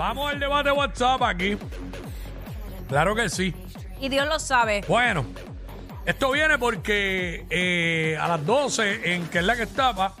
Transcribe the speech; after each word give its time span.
Vamos 0.00 0.30
al 0.30 0.40
debate 0.40 0.70
WhatsApp 0.70 1.20
aquí. 1.24 1.58
Claro 2.88 3.14
que 3.14 3.28
sí. 3.28 3.54
Y 4.00 4.08
Dios 4.08 4.26
lo 4.26 4.38
sabe. 4.38 4.82
Bueno, 4.88 5.26
esto 6.06 6.30
viene 6.30 6.56
porque 6.56 7.44
eh, 7.50 8.16
a 8.18 8.26
las 8.26 8.46
12, 8.46 9.14
en 9.14 9.26
que 9.26 9.40
es 9.40 9.44
la 9.44 9.56
que 9.56 9.64
estaba, 9.64 10.14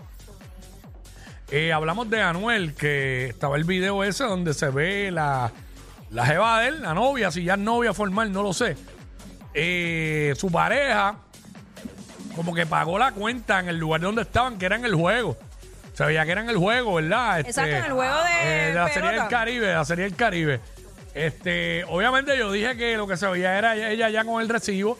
eh, 1.50 1.72
hablamos 1.72 2.10
de 2.10 2.20
Anuel, 2.20 2.74
que 2.74 3.28
estaba 3.28 3.56
el 3.56 3.64
video 3.64 4.04
ese 4.04 4.24
donde 4.24 4.52
se 4.52 4.68
ve 4.68 5.10
la, 5.10 5.50
la 6.10 6.26
jeva 6.26 6.60
de 6.60 6.68
él, 6.68 6.82
la 6.82 6.92
novia, 6.92 7.30
si 7.30 7.44
ya 7.44 7.54
es 7.54 7.60
novia 7.60 7.94
formal, 7.94 8.30
no 8.30 8.42
lo 8.42 8.52
sé. 8.52 8.76
Eh, 9.54 10.34
su 10.36 10.52
pareja, 10.52 11.16
como 12.36 12.52
que 12.52 12.66
pagó 12.66 12.98
la 12.98 13.12
cuenta 13.12 13.60
en 13.60 13.70
el 13.70 13.78
lugar 13.78 14.02
donde 14.02 14.20
estaban, 14.20 14.58
que 14.58 14.66
era 14.66 14.76
en 14.76 14.84
el 14.84 14.94
juego. 14.94 15.38
Se 16.00 16.06
veía 16.06 16.24
que 16.24 16.32
era 16.32 16.40
en 16.40 16.48
el 16.48 16.56
juego, 16.56 16.94
¿verdad? 16.94 17.40
Este, 17.40 17.50
Exacto, 17.50 17.76
en 17.76 17.84
el 17.84 17.92
juego 17.92 18.14
de 18.24 18.30
eh, 18.42 18.68
de 18.68 18.74
la 18.74 18.88
Serie 18.88 19.02
del 19.02 19.10
pelota. 19.18 19.28
Caribe, 19.28 19.66
de 19.66 19.74
la 19.74 19.84
Serie 19.84 20.04
del 20.06 20.16
Caribe. 20.16 20.60
Este, 21.12 21.84
obviamente 21.84 22.38
yo 22.38 22.50
dije 22.50 22.74
que 22.78 22.96
lo 22.96 23.06
que 23.06 23.18
se 23.18 23.26
veía 23.26 23.58
era 23.58 23.76
ella 23.76 24.08
ya 24.08 24.24
con 24.24 24.40
el 24.40 24.48
recibo, 24.48 24.98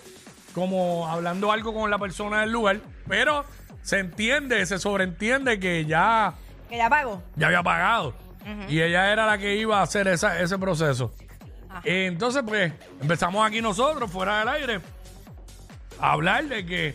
como 0.55 1.09
hablando 1.09 1.53
algo 1.53 1.73
con 1.73 1.91
la 1.91 1.97
persona 1.97 2.43
del 2.43 2.53
lugar, 2.53 2.81
pero 3.09 3.47
se 3.81 3.99
entiende, 3.99 4.67
se 4.67 4.79
sobreentiende 4.79 5.59
que 5.59 5.87
ya, 5.87 6.35
Que 6.69 6.77
ya 6.77 6.91
pago. 6.91 7.23
ya 7.35 7.47
había 7.47 7.63
pagado 7.63 8.13
y 8.69 8.83
ella 8.83 9.11
era 9.11 9.25
la 9.25 9.39
que 9.39 9.55
iba 9.57 9.79
a 9.80 9.83
hacer 9.83 10.07
esa- 10.07 10.39
ese 10.39 10.59
proceso. 10.59 11.15
Eh, 11.83 12.05
Entonces, 12.09 12.43
pues, 12.47 12.75
empezamos 13.01 13.47
aquí 13.47 13.63
nosotros, 13.63 14.11
fuera 14.11 14.41
del 14.41 14.49
aire, 14.49 14.80
a 15.99 16.13
hablar 16.13 16.45
de 16.45 16.67
que, 16.67 16.95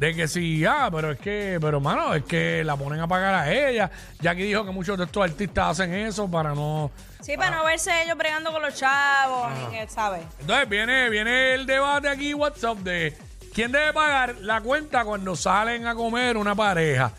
de 0.00 0.14
que 0.14 0.26
sí, 0.28 0.64
ah, 0.64 0.88
pero 0.90 1.10
es 1.12 1.18
que, 1.20 1.58
pero 1.60 1.78
mano, 1.78 2.14
es 2.14 2.24
que 2.24 2.64
la 2.64 2.74
ponen 2.74 3.00
a 3.00 3.06
pagar 3.06 3.34
a 3.34 3.52
ella. 3.52 3.90
Jackie 4.18 4.44
dijo 4.44 4.64
que 4.64 4.70
muchos 4.70 4.96
de 4.96 5.04
estos 5.04 5.22
artistas 5.22 5.72
hacen 5.78 5.92
eso 5.92 6.26
para 6.30 6.54
no. 6.54 6.90
Sí, 7.20 7.36
para 7.36 7.56
no 7.58 7.64
verse 7.66 7.90
ellos 8.02 8.16
bregando 8.16 8.50
con 8.50 8.62
los 8.62 8.74
chavos, 8.74 9.50
ni 9.58 9.76
que, 9.76 9.86
¿sabes? 9.90 10.22
Entonces 10.40 10.66
viene, 10.70 11.10
viene 11.10 11.52
el 11.52 11.66
debate 11.66 12.08
aquí 12.08 12.32
WhatsApp 12.32 12.78
de 12.78 13.14
quién 13.52 13.72
debe 13.72 13.92
pagar 13.92 14.36
la 14.40 14.62
cuenta 14.62 15.04
cuando 15.04 15.36
salen 15.36 15.86
a 15.86 15.94
comer 15.94 16.38
una 16.38 16.54
pareja, 16.54 17.12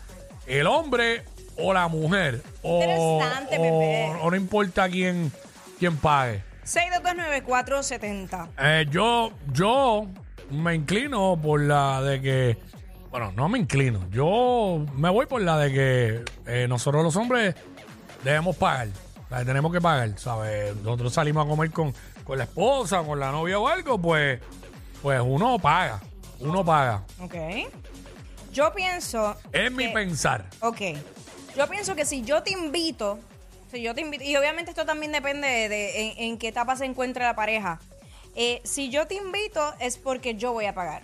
el 0.48 0.66
hombre 0.66 1.22
o 1.56 1.72
la 1.72 1.86
mujer. 1.86 2.42
O, 2.62 2.82
Interesante, 2.82 3.58
o- 3.60 4.26
o 4.26 4.30
no 4.30 4.36
importa 4.36 4.88
quién, 4.88 5.30
quién 5.78 5.96
pague. 5.98 6.42
6229470. 6.64 8.48
Eh, 8.58 8.86
yo, 8.90 9.30
yo 9.52 10.06
me 10.50 10.74
inclino 10.74 11.38
por 11.40 11.60
la 11.60 12.02
de 12.02 12.20
que, 12.20 12.58
bueno, 13.12 13.30
no 13.36 13.48
me 13.48 13.58
inclino, 13.60 14.00
yo 14.10 14.84
me 14.96 15.08
voy 15.10 15.26
por 15.26 15.40
la 15.42 15.56
de 15.58 15.72
que 15.72 16.24
eh, 16.46 16.66
nosotros 16.68 17.04
los 17.04 17.14
hombres 17.14 17.54
debemos 18.24 18.56
pagar, 18.56 18.88
o 19.26 19.28
sea, 19.28 19.44
tenemos 19.44 19.70
que 19.72 19.80
pagar, 19.80 20.18
¿sabes? 20.18 20.74
Nosotros 20.76 21.12
salimos 21.12 21.44
a 21.46 21.48
comer 21.48 21.70
con, 21.70 21.94
con 22.24 22.38
la 22.38 22.44
esposa, 22.44 23.02
con 23.04 23.20
la 23.20 23.30
novia 23.30 23.58
o 23.58 23.68
algo, 23.68 23.98
pues, 24.00 24.40
pues 25.02 25.20
uno 25.24 25.58
paga, 25.60 26.00
uno 26.40 26.64
paga. 26.64 27.02
Ok. 27.20 27.34
Yo 28.52 28.72
pienso. 28.74 29.36
Es 29.52 29.70
mi 29.72 29.86
que- 29.88 29.92
pensar. 29.92 30.44
Ok. 30.60 30.80
Yo 31.56 31.68
pienso 31.68 31.94
que 31.94 32.04
si 32.04 32.22
yo 32.22 32.42
te 32.42 32.50
invito, 32.52 33.18
si 33.70 33.82
yo 33.82 33.94
te 33.94 34.00
invito, 34.02 34.24
y 34.24 34.34
obviamente 34.36 34.70
esto 34.70 34.84
también 34.86 35.12
depende 35.12 35.46
de, 35.48 35.68
de 35.68 36.00
en, 36.12 36.18
en 36.32 36.38
qué 36.38 36.48
etapa 36.48 36.76
se 36.76 36.84
encuentra 36.86 37.26
la 37.26 37.34
pareja. 37.36 37.78
Eh, 38.36 38.60
si 38.64 38.88
yo 38.90 39.06
te 39.06 39.14
invito 39.16 39.74
es 39.78 39.98
porque 39.98 40.34
yo 40.36 40.52
voy 40.54 40.64
a 40.66 40.74
pagar. 40.74 41.02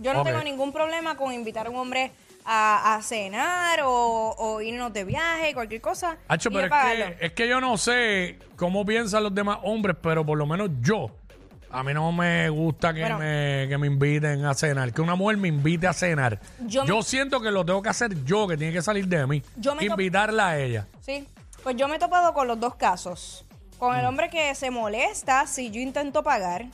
Yo 0.00 0.14
no 0.14 0.22
tengo 0.24 0.42
ningún 0.42 0.72
problema 0.72 1.16
con 1.16 1.32
invitar 1.32 1.66
a 1.66 1.70
un 1.70 1.76
hombre 1.76 2.12
a, 2.44 2.94
a 2.94 3.02
cenar 3.02 3.80
o, 3.84 4.34
o 4.38 4.60
irnos 4.60 4.92
de 4.92 5.04
viaje, 5.04 5.52
cualquier 5.54 5.80
cosa. 5.80 6.16
Hacho, 6.28 6.50
pero 6.50 6.66
es 6.66 6.72
que, 7.18 7.26
es 7.26 7.32
que 7.32 7.48
yo 7.48 7.60
no 7.60 7.76
sé 7.76 8.38
cómo 8.56 8.84
piensan 8.86 9.22
los 9.22 9.34
demás 9.34 9.58
hombres, 9.62 9.96
pero 10.02 10.24
por 10.24 10.38
lo 10.38 10.46
menos 10.46 10.70
yo. 10.80 11.10
A 11.70 11.82
mí 11.82 11.92
no 11.92 12.10
me 12.12 12.48
gusta 12.48 12.94
que, 12.94 13.00
Bueno. 13.00 13.18
me, 13.18 13.66
que 13.68 13.76
me 13.76 13.86
inviten 13.88 14.42
a 14.46 14.54
cenar, 14.54 14.90
que 14.94 15.02
una 15.02 15.14
mujer 15.16 15.36
me 15.36 15.48
invite 15.48 15.86
a 15.86 15.92
cenar. 15.92 16.40
Yo, 16.60 16.86
Yo 16.86 16.96
me- 16.96 17.02
siento 17.02 17.40
que 17.42 17.50
lo 17.50 17.66
tengo 17.66 17.82
que 17.82 17.90
hacer 17.90 18.24
yo, 18.24 18.48
que 18.48 18.56
tiene 18.56 18.72
que 18.72 18.80
salir 18.80 19.06
de 19.06 19.26
mí. 19.26 19.42
Yo 19.56 19.74
me 19.74 19.84
Invitarla 19.84 20.48
a 20.48 20.58
ella. 20.58 20.86
Sí, 21.02 21.26
pues 21.62 21.76
yo 21.76 21.86
me 21.86 21.96
he 21.96 21.98
topado 21.98 22.32
con 22.32 22.48
los 22.48 22.58
dos 22.58 22.74
casos. 22.76 23.44
Con 23.78 23.94
Mm. 23.94 24.00
el 24.00 24.06
hombre 24.06 24.30
que 24.30 24.54
se 24.54 24.70
molesta 24.70 25.46
si 25.46 25.70
yo 25.70 25.80
intento 25.82 26.22
pagar 26.22 26.64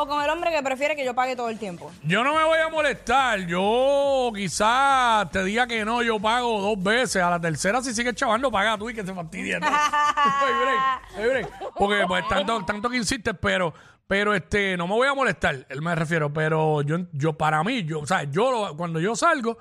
o 0.00 0.06
con 0.06 0.22
el 0.22 0.30
hombre 0.30 0.50
que 0.52 0.62
prefiere 0.62 0.94
que 0.94 1.04
yo 1.04 1.12
pague 1.14 1.34
todo 1.34 1.48
el 1.48 1.58
tiempo. 1.58 1.90
Yo 2.04 2.22
no 2.22 2.32
me 2.34 2.44
voy 2.44 2.58
a 2.58 2.68
molestar. 2.68 3.40
Yo 3.46 4.30
quizás 4.34 5.28
te 5.32 5.42
diga 5.42 5.66
que 5.66 5.84
no, 5.84 6.02
yo 6.02 6.20
pago 6.20 6.60
dos 6.60 6.80
veces. 6.82 7.20
A 7.22 7.30
la 7.30 7.40
tercera, 7.40 7.82
si 7.82 7.92
sigues 7.92 8.14
chavando, 8.14 8.50
paga 8.50 8.78
tú 8.78 8.88
y 8.90 8.94
que 8.94 9.04
se 9.04 9.12
fastidie. 9.12 9.58
¿no? 9.58 9.66
Hay 10.16 10.54
break, 10.62 10.80
hay 11.16 11.28
break. 11.28 11.48
Porque 11.74 12.04
pues 12.06 12.28
tanto, 12.28 12.64
tanto 12.64 12.88
que 12.88 12.96
insistes, 12.96 13.34
pero, 13.40 13.74
pero 14.06 14.34
este, 14.34 14.76
no 14.76 14.86
me 14.86 14.94
voy 14.94 15.08
a 15.08 15.14
molestar, 15.14 15.66
él 15.68 15.82
me 15.82 15.94
refiero. 15.96 16.32
Pero 16.32 16.82
yo, 16.82 16.98
yo 17.12 17.32
para 17.32 17.62
mí, 17.64 17.82
yo, 17.84 18.00
o 18.00 18.06
sea, 18.06 18.22
yo 18.22 18.50
lo- 18.52 18.76
cuando 18.76 19.00
yo 19.00 19.16
salgo, 19.16 19.58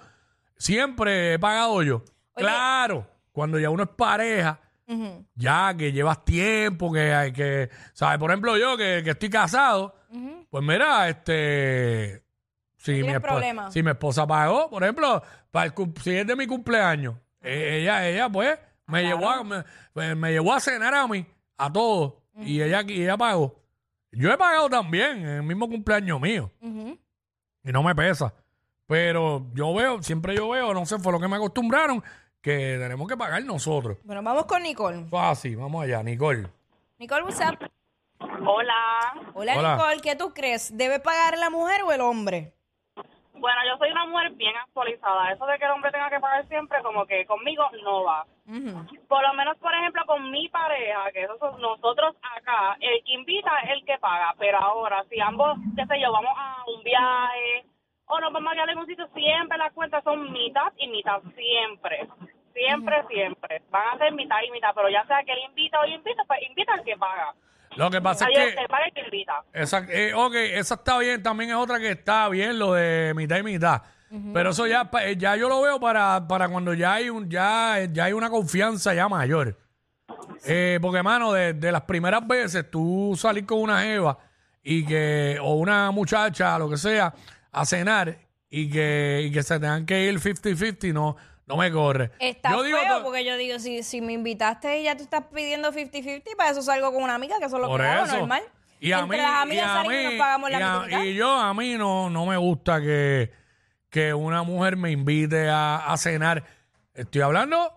siempre 0.58 1.34
he 1.34 1.40
pagado 1.40 1.82
yo. 1.84 2.04
Claro, 2.36 3.08
cuando 3.32 3.58
ya 3.60 3.70
uno 3.72 3.84
es 3.84 3.90
pareja, 3.90 4.60
ya 5.36 5.76
que 5.78 5.92
llevas 5.92 6.24
tiempo, 6.24 6.92
que 6.92 7.14
hay 7.14 7.32
que, 7.34 7.70
¿sabes? 7.94 8.18
Por 8.20 8.32
ejemplo, 8.32 8.58
yo 8.58 8.78
que, 8.78 9.02
que 9.04 9.12
estoy 9.12 9.30
casado, 9.30 9.96
pues 10.50 10.64
mira, 10.64 11.10
este, 11.10 12.24
si 12.78 12.92
mi, 12.94 13.02
tienes 13.02 13.18
espo- 13.18 13.22
problema. 13.28 13.72
si 13.72 13.84
mi 13.84 13.90
esposa 13.92 14.26
pagó, 14.26 14.70
por 14.70 14.84
ejemplo, 14.84 15.22
para 15.52 15.66
el 15.66 15.74
si 16.02 16.16
es 16.16 16.26
de 16.28 16.36
mi 16.36 16.48
cumpleaños, 16.48 17.16
eh, 17.42 17.80
ella, 17.82 18.08
ella, 18.08 18.30
pues, 18.30 18.58
me 18.86 19.04
llevó 19.04 19.30
a, 19.30 19.44
me, 19.44 19.64
pues, 19.94 20.16
me 20.16 20.32
llevó 20.32 20.54
a 20.54 20.60
cenar 20.62 20.94
a 20.96 21.08
mí, 21.08 21.26
a 21.58 21.72
todos, 21.72 22.14
y 22.40 22.62
ella, 22.62 22.84
y 22.88 23.02
ella 23.04 23.18
pagó. 23.18 23.62
Yo 24.12 24.32
he 24.32 24.38
pagado 24.38 24.70
también 24.70 25.18
en 25.20 25.28
el 25.28 25.44
mismo 25.44 25.68
cumpleaños 25.68 26.22
mío, 26.22 26.52
y 26.62 27.72
no 27.72 27.84
me 27.84 27.94
pesa. 27.94 28.34
Pero 28.86 29.46
yo 29.54 29.74
veo, 29.74 30.02
siempre 30.02 30.34
yo 30.34 30.48
veo, 30.50 30.74
no 30.74 30.86
sé, 30.86 30.98
fue 31.00 31.12
lo 31.12 31.20
que 31.20 31.28
me 31.28 31.36
acostumbraron, 31.36 32.02
que 32.48 32.78
tenemos 32.80 33.06
que 33.10 33.18
pagar 33.18 33.44
nosotros. 33.44 33.98
Bueno, 34.06 34.24
vamos 34.24 34.46
con 34.46 34.64
Nicole. 34.64 35.04
Fácil, 35.10 35.58
vamos 35.58 35.84
allá, 35.84 36.02
Nicole. 36.02 36.48
Nicole, 36.98 37.24
what's 37.24 37.42
up? 37.42 37.60
Hola. 38.22 39.14
Hola, 39.34 39.54
Hola. 39.58 39.76
Nicole, 39.76 40.00
¿qué 40.02 40.16
tú 40.16 40.34
crees? 40.34 40.72
¿Debe 40.78 41.02
pagar 41.02 41.38
la 41.38 41.50
mujer 41.50 41.82
o 41.84 41.92
el 41.92 42.00
hombre? 42.00 42.54
Bueno, 43.34 43.60
yo 43.68 43.78
soy 43.78 43.92
una 43.92 44.06
mujer 44.06 44.32
bien 44.32 44.56
actualizada. 44.56 45.34
Eso 45.34 45.46
de 45.46 45.60
que 45.60 45.66
el 45.66 45.72
hombre 45.72 45.92
tenga 45.92 46.10
que 46.10 46.22
pagar 46.22 46.48
siempre, 46.48 46.82
como 46.84 47.06
que 47.06 47.26
conmigo 47.26 47.64
no 47.84 48.06
va. 48.06 48.26
Por 49.10 49.22
lo 49.22 49.34
menos, 49.34 49.58
por 49.58 49.74
ejemplo, 49.76 50.04
con 50.06 50.32
mi 50.32 50.48
pareja, 50.48 51.12
que 51.12 51.24
eso 51.24 51.38
son 51.40 51.60
nosotros 51.60 52.16
acá, 52.38 52.78
el 52.80 53.04
que 53.04 53.12
invita 53.12 53.52
es 53.66 53.72
el 53.72 53.84
que 53.84 53.98
paga. 53.98 54.34
Pero 54.40 54.58
ahora, 54.58 55.04
si 55.10 55.20
ambos, 55.20 55.58
qué 55.76 55.86
sé 55.86 56.00
yo, 56.00 56.14
vamos 56.14 56.32
a 56.38 56.64
un 56.66 56.82
viaje 56.82 57.66
o 58.06 58.20
nos 58.22 58.32
vamos 58.32 58.52
a 58.52 58.56
quedar 58.56 58.70
en 58.70 58.78
un 58.78 58.88
sitio, 58.88 59.06
siempre 59.14 59.58
las 59.58 59.74
cuentas 59.74 60.02
son 60.06 60.32
mitad 60.32 60.72
y 60.78 60.88
mitad, 60.88 61.22
siempre. 61.36 62.08
Siempre, 62.58 62.96
siempre. 63.10 63.62
Van 63.70 63.96
a 63.96 63.98
ser 63.98 64.14
mitad 64.14 64.38
y 64.48 64.52
mitad, 64.52 64.70
pero 64.76 64.90
ya 64.90 65.06
sea 65.06 65.18
que 65.26 65.32
él 65.34 65.40
invita 65.50 65.80
o 65.82 65.86
yo 65.86 65.96
invito, 65.96 66.24
pues 66.28 66.40
invita 66.50 66.74
al 66.74 66.84
que 66.84 66.98
paga. 66.98 67.34
Lo 67.76 67.92
que 67.92 68.02
pasa 68.02 68.28
es 68.34 68.56
que... 68.56 68.68
paga 68.68 68.86
el 68.86 68.94
que 68.94 69.02
invita. 69.02 69.44
Esa, 69.54 69.86
eh, 69.90 70.14
ok, 70.14 70.34
esa 70.36 70.76
está 70.76 70.98
bien. 70.98 71.22
También 71.22 71.52
es 71.52 71.56
otra 71.58 71.80
que 71.80 71.92
está 71.92 72.28
bien, 72.30 72.58
lo 72.58 72.74
de 72.74 73.14
mitad 73.16 73.38
y 73.38 73.44
mitad. 73.44 73.82
Pero 74.34 74.52
eso 74.52 74.66
ya, 74.66 74.90
pa- 74.90 75.04
eh, 75.06 75.18
ya 75.18 75.36
yo 75.36 75.50
lo 75.50 75.62
veo 75.62 75.80
para, 75.82 76.26
para 76.28 76.48
cuando 76.48 76.74
ya 76.74 76.94
hay 76.94 77.10
un, 77.10 77.30
ya, 77.30 77.78
ya 77.92 78.06
hay 78.06 78.14
una 78.14 78.30
confianza 78.30 78.94
ya 78.94 79.10
mayor. 79.10 79.58
Eh, 80.46 80.80
porque, 80.82 81.04
mano, 81.04 81.34
de, 81.34 81.54
de 81.54 81.72
las 81.72 81.82
primeras 81.82 82.26
veces 82.26 82.72
tú 82.72 83.14
salir 83.18 83.46
con 83.46 83.60
una 83.60 83.82
jeva 83.82 84.18
y 84.64 84.86
que, 84.86 85.38
o 85.42 85.56
una 85.56 85.92
muchacha, 85.92 86.58
lo 86.58 86.70
que 86.70 86.78
sea, 86.78 87.14
a 87.52 87.66
cenar 87.66 88.18
y 88.50 88.70
que, 88.70 89.24
y 89.26 89.32
que 89.32 89.44
se 89.44 89.60
tengan 89.60 89.86
que 89.86 90.06
ir 90.06 90.16
50-50, 90.20 90.94
no, 90.94 91.18
no 91.48 91.58
me 91.58 91.72
corre. 91.72 92.12
Está 92.20 92.52
yo 92.52 92.62
digo 92.64 92.78
feo 92.78 92.98
to- 92.98 93.04
porque 93.04 93.26
yo 93.26 93.36
digo, 93.38 93.58
si, 93.60 93.82
si 93.82 94.02
me 94.02 94.14
invitaste 94.14 94.80
y 94.80 94.84
ya 94.84 94.96
tú 94.96 95.04
estás 95.04 95.24
pidiendo 95.34 95.72
50-50, 95.72 96.36
para 96.38 96.52
eso 96.52 96.62
salgo 96.62 96.94
con 96.94 97.02
una 97.04 97.16
amiga, 97.16 97.40
que 97.40 97.46
eso 97.46 97.56
es 97.56 97.62
lo 97.62 97.68
Por 97.70 97.82
que 97.82 97.88
hago, 97.88 98.06
eso. 98.06 98.18
normal. 98.18 98.44
Y 98.80 98.92
a 98.92 99.00
Entre 99.00 99.18
mí, 99.18 99.24
las 99.24 99.32
y 99.32 99.42
amigas 99.42 99.66
a 99.66 99.74
salimos 99.76 99.94
y 99.94 99.98
mí- 99.98 100.04
nos 100.04 100.14
pagamos 100.20 100.52
la 100.52 100.60
y 100.60 100.62
a- 100.62 100.68
mitad 100.68 100.84
y 100.84 100.86
mitad. 100.88 101.04
y 101.04 101.14
yo 101.16 101.32
a 101.34 101.54
mí 101.56 101.78
no, 101.78 102.10
no 102.12 102.26
me 102.28 102.38
gusta 102.38 102.80
que, 102.82 103.32
que 103.90 104.14
una 104.14 104.44
mujer 104.44 104.78
me 104.78 104.92
invite 104.92 105.50
a, 105.50 105.78
a 105.92 105.98
cenar. 105.98 106.44
Estoy 106.94 107.22
hablando 107.22 107.74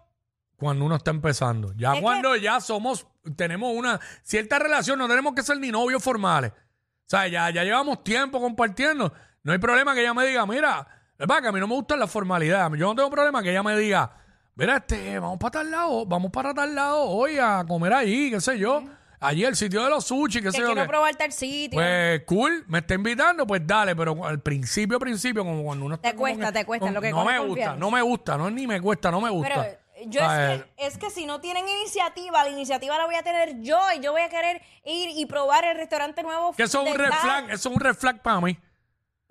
cuando 0.56 0.84
uno 0.84 0.96
está 0.96 1.10
empezando. 1.10 1.72
Ya 1.76 1.94
Es 1.94 2.00
cuando 2.02 2.36
ya 2.36 2.60
somos, 2.60 3.06
tenemos 3.36 3.72
una 3.74 3.98
cierta 4.22 4.58
relación, 4.58 4.98
no 4.98 5.08
tenemos 5.08 5.32
que 5.34 5.42
ser 5.42 5.58
ni 5.58 5.70
novios 5.70 6.02
formales. 6.02 6.50
O 6.52 7.10
sea, 7.10 7.26
ya, 7.28 7.48
ya 7.50 7.64
llevamos 7.64 8.04
tiempo 8.04 8.40
compartiendo. 8.40 9.12
No 9.42 9.52
hay 9.52 9.58
problema 9.58 9.94
que 9.94 10.00
ella 10.02 10.12
me 10.12 10.26
diga, 10.26 10.44
mira, 10.44 10.86
es 11.20 11.26
verdad 11.26 11.42
que 11.42 11.48
a 11.48 11.52
mí 11.52 11.60
no 11.60 11.68
me 11.68 11.74
gustan 11.74 12.00
las 12.00 12.10
formalidades. 12.10 12.78
Yo 12.78 12.86
no 12.86 12.94
tengo 12.94 13.10
problema 13.10 13.42
que 13.42 13.50
ella 13.50 13.62
me 13.62 13.76
diga, 13.76 14.10
mira, 14.54 14.78
este, 14.78 15.18
vamos 15.18 15.38
para 15.38 15.50
tal 15.50 15.70
lado, 15.70 16.06
vamos 16.06 16.30
para 16.30 16.54
tal 16.54 16.74
lado 16.74 17.02
hoy 17.02 17.36
a 17.38 17.62
comer 17.68 17.92
allí, 17.92 18.30
qué 18.30 18.40
sé 18.40 18.58
yo. 18.58 18.82
Allí 19.22 19.44
el 19.44 19.54
sitio 19.54 19.84
de 19.84 19.90
los 19.90 20.06
sushi, 20.06 20.38
qué 20.38 20.44
Que 20.44 20.52
sé 20.52 20.60
yo. 20.60 20.66
quiero 20.68 20.80
qué. 20.80 20.88
probar 20.88 21.14
tal 21.16 21.30
sitio. 21.30 21.76
Pues 21.78 22.22
cool, 22.24 22.64
me 22.68 22.78
está 22.78 22.94
invitando, 22.94 23.46
pues 23.46 23.60
dale, 23.66 23.94
pero 23.94 24.24
al 24.24 24.40
principio, 24.40 24.98
principio, 24.98 25.44
como 25.44 25.62
cuando 25.62 25.84
uno 25.84 25.96
está 25.96 26.12
Te 26.12 26.16
cuesta, 26.16 26.50
te 26.50 26.64
cuesta, 26.64 26.90
lo 26.90 27.02
que 27.02 27.10
No 27.10 27.26
me 27.26 27.38
gusta, 27.38 27.76
no 27.76 27.90
me 27.90 28.00
gusta, 28.00 28.38
no 28.38 28.50
ni 28.50 28.66
me 28.66 28.80
cuesta, 28.80 29.10
no 29.10 29.20
me 29.20 29.28
gusta. 29.28 29.76
Pero 29.94 30.10
Yo 30.10 30.22
es, 30.22 30.62
que, 30.62 30.86
es 30.86 30.96
que 30.96 31.10
si 31.10 31.26
no 31.26 31.38
tienen 31.38 31.68
iniciativa, 31.68 32.42
la 32.44 32.48
iniciativa 32.48 32.96
la 32.96 33.04
voy 33.04 33.16
a 33.16 33.22
tener 33.22 33.60
yo 33.60 33.78
y 33.94 34.00
yo 34.00 34.12
voy 34.12 34.22
a 34.22 34.30
querer 34.30 34.62
ir 34.86 35.10
y 35.14 35.26
probar 35.26 35.66
el 35.66 35.76
restaurante 35.76 36.22
nuevo. 36.22 36.54
Que 36.54 36.62
eso 36.62 36.82
es 36.82 36.90
un 36.90 36.98
red 36.98 37.12
flag, 37.12 37.50
eso 37.50 37.68
es 37.68 37.74
un 37.76 37.78
red 37.78 37.94
flag 37.94 38.22
para 38.22 38.40
mí. 38.40 38.58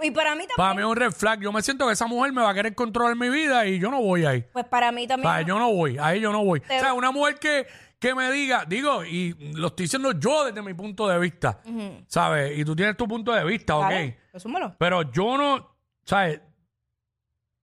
Y 0.01 0.11
para 0.11 0.33
mí 0.35 0.43
Para 0.55 0.69
también. 0.69 0.77
mí 0.87 0.89
es 0.91 0.91
un 0.91 0.95
red 0.97 1.11
flag. 1.11 1.41
Yo 1.41 1.51
me 1.51 1.61
siento 1.61 1.85
que 1.87 1.93
esa 1.93 2.07
mujer 2.07 2.31
me 2.31 2.41
va 2.41 2.49
a 2.51 2.53
querer 2.53 2.73
controlar 2.75 3.15
mi 3.15 3.29
vida 3.29 3.65
y 3.65 3.79
yo 3.79 3.91
no 3.91 4.01
voy 4.01 4.25
ahí. 4.25 4.45
Pues 4.53 4.65
para 4.65 4.91
mí 4.91 5.05
también. 5.07 5.29
Para, 5.29 5.41
yo 5.41 5.59
no 5.59 5.71
voy, 5.73 5.97
ahí 5.99 6.21
yo 6.21 6.31
no 6.31 6.43
voy. 6.43 6.61
Te- 6.61 6.77
O 6.77 6.79
sea, 6.79 6.93
una 6.93 7.11
mujer 7.11 7.35
que, 7.39 7.67
que 7.99 8.15
me 8.15 8.31
diga, 8.31 8.63
digo, 8.65 9.03
y 9.03 9.33
lo 9.55 9.67
estoy 9.67 9.85
diciendo 9.85 10.13
yo 10.13 10.45
desde 10.45 10.61
mi 10.61 10.73
punto 10.73 11.07
de 11.07 11.19
vista, 11.19 11.61
¿sabes? 12.07 12.57
Y 12.57 12.63
tú 12.63 12.75
tienes 12.75 12.95
tu 12.95 13.07
punto 13.07 13.33
de 13.33 13.43
vista, 13.43 13.75
¿ok? 13.77 13.91
Resúmelo. 14.31 14.73
Pero 14.79 15.11
yo 15.11 15.37
no, 15.37 15.75
¿sabes? 16.05 16.39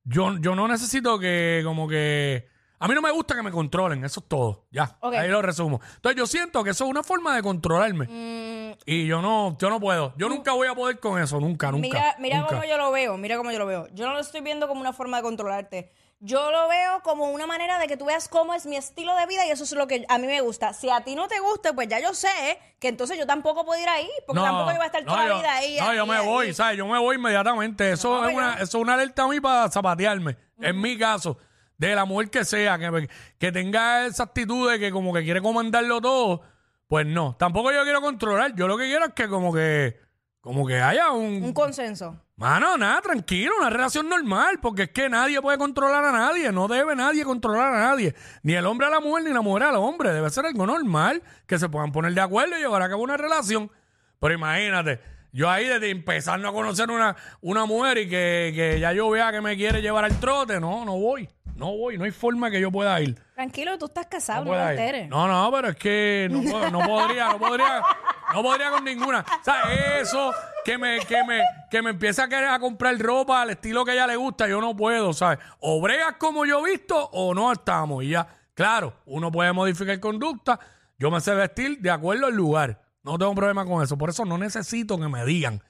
Yo, 0.05 0.38
yo 0.38 0.55
no 0.55 0.69
necesito 0.69 1.19
que, 1.19 1.62
como 1.65 1.88
que. 1.88 2.49
A 2.78 2.88
mí 2.88 2.94
no 2.94 3.00
me 3.02 3.11
gusta 3.11 3.34
que 3.34 3.43
me 3.43 3.50
controlen, 3.50 4.05
eso 4.05 4.20
es 4.20 4.26
todo. 4.28 4.67
Ya, 4.70 4.96
Ok. 5.00 5.14
ahí 5.14 5.28
lo 5.28 5.40
resumo. 5.40 5.81
Entonces 5.96 6.17
yo 6.19 6.26
siento 6.26 6.62
que 6.62 6.70
eso 6.70 6.84
es 6.84 6.90
una 6.90 7.02
forma 7.02 7.34
de 7.34 7.43
controlarme. 7.43 8.06
Mm, 8.08 8.78
Y 8.84 9.06
yo 9.06 9.23
no, 9.23 9.56
yo 9.58 9.70
no 9.70 9.81
puedo. 9.81 10.12
Yo 10.19 10.28
nunca 10.28 10.52
voy 10.52 10.69
a 10.69 10.75
poder 10.75 11.00
con 11.00 11.20
eso, 11.20 11.40
nunca, 11.40 11.70
nunca. 11.73 11.81
mira 11.88 12.17
mira 12.19 12.38
nunca. 12.40 12.50
cómo 12.56 12.64
yo 12.64 12.76
lo 12.76 12.90
veo, 12.93 13.17
mira 13.17 13.37
cómo 13.38 13.50
yo 13.50 13.58
lo 13.58 13.67
veo. 13.67 13.87
Yo 13.94 14.06
no 14.06 14.12
lo 14.12 14.20
estoy 14.20 14.43
viendo 14.43 14.69
como 14.69 14.81
una 14.81 14.93
forma 14.93 15.17
de 15.17 15.23
controlarte. 15.23 15.90
Yo 16.20 16.50
lo 16.50 16.67
veo 16.69 17.02
como 17.02 17.31
una 17.31 17.46
manera 17.46 17.78
de 17.78 17.87
que 17.88 17.96
tú 17.99 18.06
veas 18.06 18.26
cómo 18.28 18.55
es 18.55 18.64
mi 18.67 18.76
estilo 18.76 19.14
de 19.17 19.26
vida 19.26 19.46
y 19.46 19.50
eso 19.50 19.64
es 19.64 19.73
lo 19.73 19.87
que 19.87 20.05
a 20.08 20.19
mí 20.19 20.26
me 20.26 20.40
gusta. 20.40 20.73
Si 20.73 20.88
a 20.90 21.02
ti 21.02 21.14
no 21.14 21.28
te 21.28 21.38
gusta, 21.40 21.75
pues 21.75 21.88
ya 21.88 22.00
yo 22.00 22.14
sé 22.14 22.58
que 22.78 22.88
entonces 22.88 23.19
yo 23.19 23.26
tampoco 23.26 23.64
puedo 23.67 23.81
ir 23.82 23.88
ahí, 23.88 24.08
porque 24.26 24.40
tampoco 24.43 24.70
voy 24.73 24.82
a 24.82 24.87
estar 24.87 25.05
toda 25.05 25.26
la 25.28 25.37
vida 25.38 25.55
ahí. 25.55 25.76
No, 25.78 25.94
yo 25.94 26.06
me 26.06 26.17
ahí. 26.17 26.26
voy, 26.26 26.55
¿sabes? 26.55 26.78
Yo 26.78 26.87
me 26.87 26.99
voy 26.99 27.17
inmediatamente. 27.17 27.93
Eso, 27.93 28.08
No, 28.20 28.28
es, 28.28 28.34
pero- 28.34 28.38
una, 28.38 28.55
eso 28.55 28.62
es 28.64 28.75
una 28.82 28.94
alerta 28.94 29.23
a 29.25 29.28
mí 29.28 29.40
para 29.40 29.70
zapatearme. 29.70 30.37
En 30.58 30.81
mi 30.81 30.96
caso, 30.99 31.37
de 31.78 31.94
la 31.94 32.05
mujer 32.05 32.31
que 32.31 32.44
sea, 32.44 32.78
que, 32.78 33.08
que 33.38 33.52
tenga 33.52 34.06
esa 34.06 34.25
actitud 34.25 34.70
de 34.70 34.78
que 34.78 34.90
como 34.90 35.12
que 35.12 35.23
quiere 35.25 35.40
comandarlo 35.40 36.00
todo, 36.00 36.43
pues 36.87 37.06
no. 37.06 37.37
Tampoco 37.38 37.73
yo 37.73 37.82
quiero 37.84 38.00
controlar. 38.00 38.55
Yo 38.55 38.69
lo 38.69 38.78
que 38.78 38.84
quiero 38.84 39.06
es 39.06 39.12
que 39.12 39.28
como 39.28 39.52
que, 39.52 39.99
como 40.40 40.67
que 40.67 40.81
haya 40.81 41.11
un... 41.11 41.43
Un 41.43 41.52
consenso. 41.52 42.20
Mano, 42.37 42.76
nada, 42.76 43.00
tranquilo, 43.00 43.55
una 43.58 43.70
relación 43.70 44.11
normal, 44.11 44.58
porque 44.61 44.82
es 44.82 44.90
que 44.90 45.08
nadie 45.08 45.40
puede 45.40 45.56
controlar 45.56 46.05
a 46.05 46.12
nadie, 46.12 46.52
no 46.52 46.69
debe 46.69 46.94
nadie 46.94 47.25
controlar 47.25 47.73
a 47.73 47.78
nadie, 47.78 48.14
ni 48.43 48.52
el 48.52 48.67
hombre 48.67 48.88
a 48.88 48.90
la 48.90 49.00
mujer, 49.00 49.25
ni 49.25 49.32
la 49.32 49.40
mujer 49.40 49.62
al 49.62 49.76
hombre, 49.76 50.12
debe 50.12 50.28
ser 50.28 50.44
algo 50.44 50.67
normal, 50.67 51.23
que 51.46 51.58
se 51.58 51.70
puedan 51.70 51.93
poner 51.93 52.12
de 52.12 52.20
acuerdo 52.20 52.58
y 52.58 52.61
llevar 52.61 52.82
a 52.82 52.90
cabo 52.90 53.02
una 53.02 53.17
relación. 53.17 53.70
Pero 54.20 54.34
imagínate, 54.34 55.00
yo 55.37 55.50
ahí 55.50 55.67
desde 55.69 55.91
empezando 55.91 56.49
a 56.49 56.53
conocer 56.53 56.91
una, 56.91 57.15
una 57.43 57.67
mujer 57.67 57.99
y 57.99 58.09
que, 58.09 58.53
que 58.55 58.81
ya 58.81 58.93
yo 58.93 59.11
vea 59.11 59.31
que 59.31 59.41
me 59.41 59.55
quiere 59.56 59.83
llevar 59.83 60.05
al 60.05 60.19
trote, 60.19 60.59
no, 60.59 60.85
no 60.87 60.97
voy, 60.99 61.29
no 61.56 61.77
voy, 61.77 61.99
no 61.99 62.05
hay 62.05 62.11
forma 62.11 62.50
que 62.50 62.61
yo 62.61 62.71
pueda 62.73 62.99
ir. 63.00 63.15
Tranquilo, 63.35 63.77
tú 63.79 63.85
estás 63.87 64.06
casado, 64.06 64.44
no, 64.44 64.50
pueda 64.50 64.67
te 64.69 64.71
enteres. 64.73 65.09
No, 65.11 65.29
no, 65.29 65.50
pero 65.53 65.69
es 65.69 65.77
que 65.77 66.29
no, 66.31 66.41
puedo- 66.43 66.71
no 66.71 66.81
podría, 66.81 67.29
no 67.29 67.38
podría, 67.38 67.83
no 68.35 68.43
podría 68.43 68.71
con 68.71 68.85
ninguna. 68.85 69.21
O 69.41 69.44
sea, 69.44 70.00
eso 70.00 70.33
que 70.65 70.79
me, 70.79 71.00
que 71.00 71.23
me, 71.25 71.43
que 71.71 71.83
me 71.83 71.91
empieza 71.91 72.25
a 72.25 72.29
querer 72.29 72.49
a 72.49 72.59
comprar 72.59 72.99
ropa 72.99 73.43
al 73.43 73.50
estilo 73.50 73.85
que 73.85 73.91
a 73.91 73.94
ella 73.94 74.06
le 74.06 74.17
gusta, 74.17 74.49
yo 74.49 74.61
no 74.61 74.75
puedo, 74.75 75.12
¿sabes? 75.12 75.38
O 75.61 75.81
bregas 75.83 76.15
como 76.19 76.47
yo 76.47 76.67
he 76.67 76.71
visto 76.71 77.11
o 77.12 77.35
no 77.35 77.53
estamos. 77.53 78.03
Y 78.05 78.09
ya, 78.09 78.27
claro, 78.55 78.94
uno 79.05 79.31
puede 79.31 79.53
modificar 79.53 80.00
conducta. 80.00 80.59
Yo 80.99 81.11
me 81.11 81.21
sé 81.21 81.35
vestir 81.35 81.79
de 81.81 81.91
acuerdo 81.91 82.27
al 82.27 82.35
lugar. 82.35 82.81
No 83.06 83.19
tengo 83.19 83.35
problema 83.35 83.64
con 83.64 83.82
eso. 83.85 83.97
Por 83.97 84.11
eso 84.11 84.25
no 84.25 84.37
necesito 84.37 84.99
que 84.99 85.06
me 85.08 85.25
digan 85.25 85.62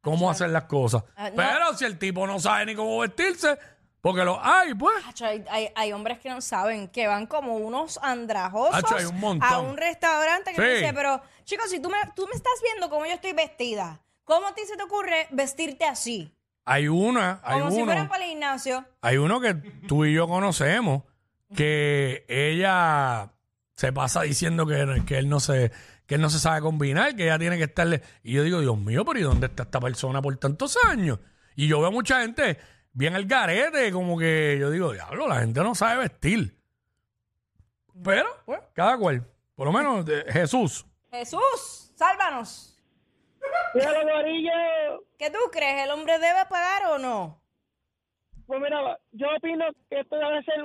cómo 0.00 0.28
hacer 0.30 0.50
las 0.50 0.64
cosas. 0.64 1.04
Ah, 1.16 1.30
no. 1.30 1.36
Pero 1.36 1.74
si 1.78 1.84
el 1.84 1.98
tipo 1.98 2.26
no 2.26 2.40
sabe 2.40 2.66
ni 2.66 2.74
cómo 2.74 2.98
vestirse, 2.98 3.56
porque 4.00 4.24
lo 4.24 4.44
hay, 4.44 4.74
pues. 4.74 4.96
Hay, 5.22 5.44
hay- 5.48 5.68
hay 5.76 5.92
hombres 5.92 6.18
que 6.18 6.30
no 6.30 6.40
saben, 6.40 6.88
que 6.88 7.06
van 7.06 7.26
como 7.26 7.56
unos 7.56 7.98
andrajosos 8.02 8.90
hay 8.92 9.04
un 9.04 9.42
a 9.42 9.58
un 9.60 9.76
restaurante 9.76 10.50
que 10.50 10.56
Sí. 10.56 10.62
me 10.62 10.68
dice, 10.74 10.92
pero 10.94 11.20
chicos, 11.44 11.70
si 11.70 11.80
tú 11.80 11.88
me, 11.90 11.96
tú 12.16 12.26
me 12.26 12.34
estás 12.34 12.54
viendo 12.62 12.90
cómo 12.90 13.06
yo 13.06 13.12
estoy 13.12 13.34
vestida, 13.34 14.00
¿cómo 14.24 14.48
a 14.48 14.54
ti 14.54 14.62
se 14.66 14.76
te 14.76 14.82
ocurre 14.82 15.28
vestirte 15.30 15.84
así? 15.84 16.34
Hay 16.64 16.88
una, 16.88 17.40
hay 17.44 17.60
Como 17.60 17.70
si 17.70 17.76
uno. 17.76 17.86
fueran 17.86 18.08
para 18.08 18.24
el 18.24 18.30
gimnasio. 18.30 18.84
Hay 19.00 19.16
uno 19.16 19.40
que 19.40 19.54
tú 19.54 20.04
y 20.06 20.14
yo 20.14 20.26
conocemos 20.28 21.02
que 21.54 22.24
ella 22.28 23.32
se 23.76 23.92
pasa 23.92 24.22
diciendo 24.22 24.66
que, 24.66 25.02
que 25.06 25.18
él 25.18 25.28
no 25.28 25.40
se 25.40 25.72
que 26.10 26.16
él 26.16 26.20
no 26.20 26.28
se 26.28 26.40
sabe 26.40 26.60
combinar, 26.60 27.14
que 27.14 27.22
ella 27.22 27.38
tiene 27.38 27.56
que 27.56 27.62
estarle. 27.62 28.02
Y 28.24 28.32
yo 28.32 28.42
digo, 28.42 28.60
Dios 28.60 28.76
mío, 28.76 29.04
pero 29.04 29.20
¿y 29.20 29.22
dónde 29.22 29.46
está 29.46 29.62
esta 29.62 29.78
persona 29.78 30.20
por 30.20 30.36
tantos 30.38 30.76
años? 30.88 31.20
Y 31.54 31.68
yo 31.68 31.80
veo 31.80 31.92
mucha 31.92 32.22
gente 32.22 32.58
bien 32.92 33.14
al 33.14 33.26
garete, 33.26 33.92
como 33.92 34.18
que 34.18 34.56
yo 34.58 34.70
digo, 34.72 34.92
diablo, 34.92 35.28
la 35.28 35.38
gente 35.38 35.60
no 35.60 35.72
sabe 35.76 36.00
vestir. 36.00 36.58
Pero, 38.02 38.26
pues, 38.44 38.58
cada 38.72 38.98
cual. 38.98 39.24
Por 39.54 39.66
lo 39.68 39.72
menos 39.72 40.04
de- 40.04 40.24
Jesús. 40.32 40.84
Jesús, 41.12 41.92
sálvanos. 41.94 42.76
Mira, 43.72 43.92
¿Qué 45.16 45.30
tú 45.30 45.38
crees? 45.52 45.84
¿El 45.84 45.92
hombre 45.92 46.14
debe 46.18 46.44
pagar 46.50 46.86
o 46.86 46.98
no? 46.98 47.40
pues 48.48 48.60
mira, 48.60 48.98
yo 49.12 49.28
opino 49.36 49.64
que 49.88 50.00
esto 50.00 50.16
debe 50.16 50.42
ser 50.42 50.56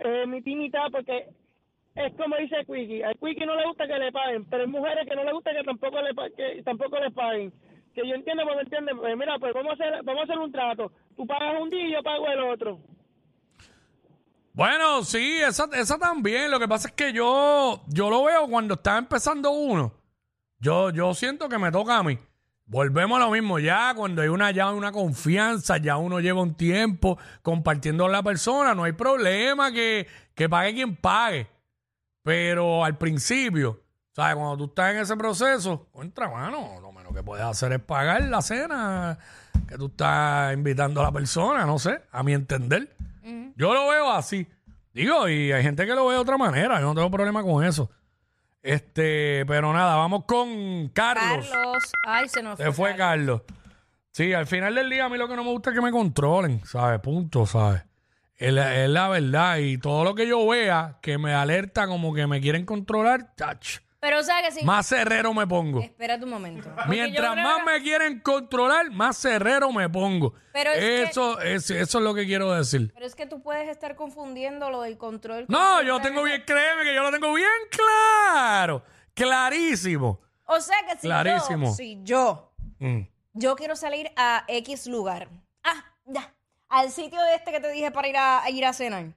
eh, 0.00 0.26
mi 0.26 0.40
mitad 0.56 0.90
porque 0.90 1.28
es 1.96 2.14
como 2.14 2.36
dice 2.36 2.56
Quickie. 2.66 3.02
Al 3.02 3.16
Quickie 3.16 3.46
no 3.46 3.56
le 3.56 3.66
gusta 3.66 3.86
que 3.86 3.98
le 3.98 4.12
paguen, 4.12 4.44
pero 4.44 4.62
hay 4.62 4.68
mujeres 4.68 5.08
que 5.08 5.16
no 5.16 5.24
le 5.24 5.32
gusta 5.32 5.52
que 5.52 5.64
tampoco 5.64 6.00
le 6.02 6.14
que 6.36 6.62
tampoco 6.62 7.00
le 7.00 7.10
paguen. 7.10 7.52
Que 7.94 8.06
yo 8.06 8.14
entiendo, 8.14 8.44
me 8.44 8.60
entiende. 8.60 8.94
Pues 8.94 9.16
mira, 9.16 9.38
pues 9.38 9.54
vamos 9.54 9.70
a 9.70 9.74
hacer 9.74 10.02
vamos 10.04 10.20
a 10.20 10.24
hacer 10.24 10.38
un 10.38 10.52
trato. 10.52 10.92
Tú 11.16 11.26
pagas 11.26 11.60
un 11.60 11.70
día 11.70 11.88
y 11.88 11.92
yo 11.92 12.02
pago 12.02 12.28
el 12.28 12.40
otro. 12.40 12.78
Bueno, 14.52 15.02
sí, 15.04 15.38
esa, 15.42 15.68
esa 15.74 15.98
también. 15.98 16.50
Lo 16.50 16.58
que 16.58 16.68
pasa 16.68 16.88
es 16.88 16.94
que 16.94 17.12
yo, 17.12 17.82
yo 17.88 18.10
lo 18.10 18.24
veo 18.24 18.48
cuando 18.48 18.74
está 18.74 18.98
empezando 18.98 19.50
uno. 19.50 19.92
Yo, 20.58 20.90
yo 20.90 21.14
siento 21.14 21.48
que 21.48 21.58
me 21.58 21.72
toca 21.72 21.98
a 21.98 22.02
mí. 22.02 22.18
Volvemos 22.68 23.20
a 23.20 23.26
lo 23.26 23.30
mismo, 23.30 23.60
ya 23.60 23.94
cuando 23.94 24.22
hay 24.22 24.28
una, 24.28 24.50
ya 24.50 24.72
una 24.72 24.90
confianza, 24.90 25.76
ya 25.76 25.98
uno 25.98 26.18
lleva 26.18 26.42
un 26.42 26.56
tiempo 26.56 27.16
compartiendo 27.42 28.04
con 28.04 28.12
la 28.12 28.24
persona, 28.24 28.74
no 28.74 28.82
hay 28.82 28.92
problema 28.92 29.70
que, 29.70 30.08
que 30.34 30.48
pague 30.48 30.74
quien 30.74 30.96
pague. 30.96 31.46
Pero 32.26 32.84
al 32.84 32.98
principio, 32.98 33.84
¿sabes? 34.10 34.34
Cuando 34.34 34.56
tú 34.56 34.64
estás 34.64 34.92
en 34.92 35.00
ese 35.00 35.16
proceso, 35.16 35.86
contra 35.92 36.28
mano, 36.28 36.80
lo 36.82 36.90
menos 36.90 37.14
que 37.14 37.22
puedes 37.22 37.44
hacer 37.44 37.72
es 37.74 37.78
pagar 37.78 38.20
la 38.22 38.42
cena 38.42 39.16
que 39.68 39.76
tú 39.76 39.86
estás 39.86 40.52
invitando 40.52 41.02
a 41.02 41.04
la 41.04 41.12
persona, 41.12 41.64
no 41.64 41.78
sé, 41.78 42.02
a 42.10 42.24
mi 42.24 42.32
entender. 42.32 42.96
Yo 43.54 43.72
lo 43.72 43.88
veo 43.90 44.10
así. 44.10 44.44
Digo, 44.92 45.28
y 45.28 45.52
hay 45.52 45.62
gente 45.62 45.86
que 45.86 45.94
lo 45.94 46.04
ve 46.08 46.14
de 46.14 46.20
otra 46.20 46.36
manera, 46.36 46.80
yo 46.80 46.86
no 46.86 46.96
tengo 46.96 47.12
problema 47.12 47.44
con 47.44 47.64
eso. 47.64 47.88
Este, 48.60 49.46
pero 49.46 49.72
nada, 49.72 49.94
vamos 49.94 50.24
con 50.24 50.88
Carlos. 50.88 51.48
Carlos. 51.48 51.92
Ay, 52.02 52.28
se 52.28 52.42
nos 52.42 52.58
Se 52.58 52.72
fue 52.72 52.96
Carlos. 52.96 53.42
Sí, 54.10 54.32
al 54.32 54.48
final 54.48 54.74
del 54.74 54.90
día 54.90 55.04
a 55.04 55.08
mí 55.08 55.16
lo 55.16 55.28
que 55.28 55.36
no 55.36 55.44
me 55.44 55.50
gusta 55.50 55.70
es 55.70 55.76
que 55.76 55.82
me 55.82 55.92
controlen, 55.92 56.60
¿sabes? 56.64 56.98
Punto, 56.98 57.46
¿sabes? 57.46 57.84
Es 58.38 58.52
la, 58.52 58.84
es 58.84 58.88
la 58.90 59.08
verdad. 59.08 59.56
Y 59.58 59.78
todo 59.78 60.04
lo 60.04 60.14
que 60.14 60.26
yo 60.26 60.46
vea 60.46 60.98
que 61.00 61.18
me 61.18 61.32
alerta 61.34 61.86
como 61.86 62.12
que 62.14 62.26
me 62.26 62.40
quieren 62.40 62.66
controlar, 62.66 63.34
chach, 63.36 63.78
Pero 63.98 64.20
o 64.20 64.22
sea 64.22 64.42
que 64.42 64.52
sí. 64.52 64.62
más 64.64 64.86
cerrero 64.86 65.32
me 65.32 65.46
pongo. 65.46 65.80
Espérate 65.80 66.24
un 66.24 66.30
momento. 66.30 66.68
Mientras 66.88 67.32
creo 67.32 67.42
más 67.44 67.58
que- 67.58 67.64
me 67.72 67.82
quieren 67.82 68.20
controlar, 68.20 68.90
más 68.90 69.16
cerrero 69.16 69.72
me 69.72 69.88
pongo. 69.88 70.34
Pero 70.52 70.70
es 70.72 71.10
eso, 71.10 71.40
es, 71.40 71.70
eso 71.70 71.98
es 71.98 72.04
lo 72.04 72.14
que 72.14 72.26
quiero 72.26 72.52
decir. 72.52 72.90
Pero 72.94 73.06
es 73.06 73.14
que 73.14 73.26
tú 73.26 73.40
puedes 73.42 73.68
estar 73.68 73.96
confundiendo 73.96 74.70
lo 74.70 74.82
del 74.82 74.98
control. 74.98 75.46
con 75.46 75.52
No, 75.54 75.82
yo 75.82 75.94
simplemente- 75.94 76.08
tengo 76.08 76.22
bien, 76.24 76.42
créeme 76.46 76.82
que 76.84 76.94
yo 76.94 77.02
lo 77.02 77.10
tengo 77.10 77.32
bien 77.32 77.48
claro. 77.70 78.84
Clarísimo. 79.14 80.20
O 80.46 80.60
sea 80.60 80.76
que 80.88 80.92
si 80.98 81.06
Clarísimo. 81.08 81.68
yo, 81.68 81.74
si 81.74 82.00
yo, 82.04 82.52
Mm. 82.78 83.00
yo 83.32 83.56
quiero 83.56 83.74
salir 83.76 84.10
a 84.16 84.44
X 84.46 84.86
lugar. 84.86 85.28
Ah, 85.64 85.84
ya. 86.04 86.32
Al 86.68 86.90
sitio 86.90 87.20
de 87.22 87.34
este 87.36 87.52
que 87.52 87.60
te 87.60 87.70
dije 87.70 87.90
para 87.90 88.08
ir 88.08 88.16
a, 88.16 88.42
a 88.42 88.50
ir 88.50 88.64
a 88.64 88.72
cenar, 88.72 89.14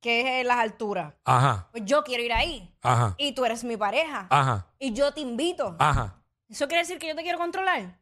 que 0.00 0.20
es 0.20 0.26
en 0.42 0.46
las 0.48 0.58
alturas. 0.58 1.14
Ajá, 1.24 1.68
Pues 1.70 1.84
yo 1.84 2.02
quiero 2.04 2.22
ir 2.22 2.32
ahí. 2.32 2.74
ajá, 2.82 3.14
Y 3.18 3.32
tú 3.32 3.44
eres 3.44 3.64
mi 3.64 3.76
pareja. 3.76 4.26
ajá, 4.30 4.66
Y 4.78 4.92
yo 4.92 5.12
te 5.12 5.20
invito. 5.20 5.76
ajá. 5.78 6.16
¿Eso 6.48 6.66
quiere 6.66 6.82
decir 6.82 6.98
que 6.98 7.06
yo 7.08 7.14
te 7.14 7.22
quiero 7.22 7.38
controlar? 7.38 7.98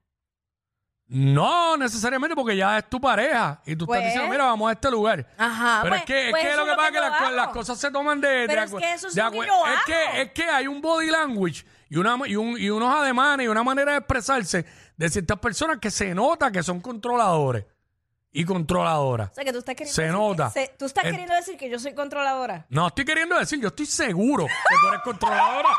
No 1.06 1.76
necesariamente 1.78 2.36
porque 2.36 2.54
ya 2.56 2.76
es 2.78 2.88
tu 2.90 3.00
pareja 3.00 3.62
y 3.64 3.74
tú 3.76 3.86
Pues- 3.86 3.98
estás 4.00 4.12
diciendo, 4.12 4.30
mira, 4.30 4.44
vamos 4.44 4.68
a 4.68 4.72
este 4.72 4.90
lugar. 4.90 5.26
Ajá. 5.38 5.80
Pero 5.82 5.92
pues- 5.92 6.00
es 6.02 6.06
que, 6.06 6.24
es 6.26 6.30
pues 6.30 6.42
que 6.42 6.48
eso 6.50 6.58
lo 6.58 6.64
que 6.66 6.70
pasa 6.76 6.84
es 6.88 6.90
que 6.90 6.96
yo 6.96 7.00
las, 7.08 7.18
co- 7.18 7.24
hago. 7.24 7.36
las 7.36 7.48
cosas 7.48 7.78
se 7.78 7.90
toman 7.90 8.20
de, 8.20 8.28
de 8.28 8.46
Pero 8.46 8.62
es 8.62 8.72
acu- 8.72 8.78
que 8.78 8.92
eso 8.92 9.08
es 9.08 9.14
de 9.14 9.22
lo 9.22 9.30
que 9.30 9.38
acu- 9.38 9.46
yo 9.46 9.66
es 9.66 9.72
hago. 9.74 9.82
que 9.86 10.20
es 10.22 10.32
que 10.32 10.42
hay 10.44 10.66
un 10.66 10.82
body 10.82 11.10
language 11.10 11.64
y 11.88 11.96
una 11.96 12.18
y, 12.26 12.36
un- 12.36 12.58
y 12.60 12.68
unos 12.68 12.94
ademanes 12.94 13.44
y 13.46 13.48
una 13.48 13.62
manera 13.62 13.92
de 13.92 13.98
expresarse 13.98 14.66
de 14.98 15.08
ciertas 15.08 15.38
personas 15.38 15.78
que 15.78 15.90
se 15.90 16.14
nota 16.14 16.50
que 16.52 16.62
son 16.62 16.78
controladores 16.80 17.64
y 18.32 18.44
controladoras. 18.44 19.30
O 19.30 19.34
sea, 19.34 19.44
que 19.44 19.52
tú 19.52 19.58
estás 19.58 19.74
queriendo 19.74 19.94
Se 19.94 20.02
decir 20.02 20.14
que- 20.14 20.18
nota. 20.18 20.50
se- 20.50 20.74
tú 20.78 20.84
estás 20.86 21.04
En- 21.04 21.10
queriendo 21.12 21.34
decir 21.34 21.56
que 21.56 21.68
yo 21.70 21.78
soy 21.78 21.94
controladora. 21.94 22.66
No 22.68 22.86
estoy 22.88 23.04
queriendo 23.04 23.38
decir, 23.38 23.60
yo 23.60 23.68
estoy 23.68 23.86
seguro 23.86 24.46
que 24.46 24.74
tú 24.80 24.88
eres 24.88 25.00
controladora. 25.02 25.70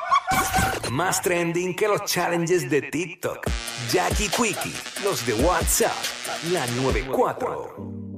Más 0.91 1.21
trending 1.21 1.75
que 1.75 1.87
los 1.87 2.03
challenges 2.05 2.69
de 2.69 2.81
TikTok. 2.83 3.45
Jackie 3.91 4.29
Quickie, 4.29 4.73
los 5.03 5.25
de 5.25 5.33
WhatsApp, 5.35 5.93
la 6.51 6.65
94. 6.67 8.08